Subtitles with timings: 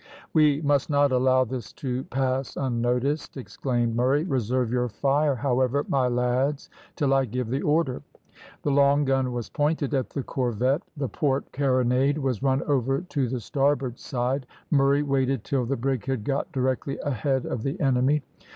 [0.33, 4.23] "We must not allow this to pass unnoticed," exclaimed Murray.
[4.23, 8.01] "Reserve your fire, however, my lads, till I give the order."
[8.63, 13.29] The long gun was pointed at the corvette, the port carronade was run over to
[13.29, 14.47] the starboard side.
[14.71, 18.23] Murray waited till the brig had got directly ahead of the enemy.